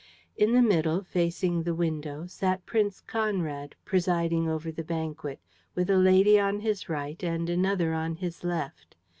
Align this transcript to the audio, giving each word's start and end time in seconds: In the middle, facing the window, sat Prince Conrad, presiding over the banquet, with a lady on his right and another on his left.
In 0.35 0.53
the 0.53 0.63
middle, 0.63 1.03
facing 1.03 1.61
the 1.61 1.75
window, 1.75 2.25
sat 2.25 2.65
Prince 2.65 3.01
Conrad, 3.01 3.75
presiding 3.85 4.49
over 4.49 4.71
the 4.71 4.83
banquet, 4.83 5.39
with 5.75 5.91
a 5.91 5.97
lady 5.97 6.39
on 6.39 6.61
his 6.61 6.89
right 6.89 7.23
and 7.23 7.47
another 7.51 7.93
on 7.93 8.15
his 8.15 8.43
left. 8.43 8.95